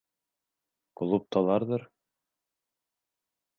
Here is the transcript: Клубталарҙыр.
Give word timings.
Клубталарҙыр. 1.01 1.85